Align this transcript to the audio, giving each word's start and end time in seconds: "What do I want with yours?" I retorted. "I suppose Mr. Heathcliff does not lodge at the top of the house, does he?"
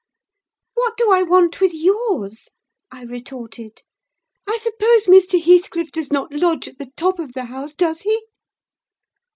"What 0.73 0.97
do 0.97 1.11
I 1.11 1.21
want 1.21 1.61
with 1.61 1.75
yours?" 1.75 2.49
I 2.89 3.03
retorted. 3.03 3.83
"I 4.47 4.57
suppose 4.57 5.05
Mr. 5.05 5.39
Heathcliff 5.39 5.91
does 5.91 6.11
not 6.11 6.33
lodge 6.33 6.67
at 6.67 6.79
the 6.79 6.89
top 6.97 7.19
of 7.19 7.33
the 7.33 7.45
house, 7.45 7.75
does 7.75 8.01
he?" 8.01 8.19